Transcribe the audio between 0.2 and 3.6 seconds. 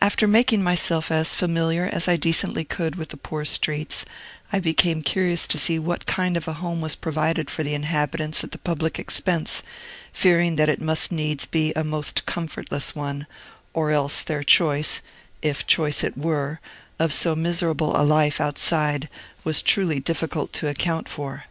making myself as familiar as I decently could with the poor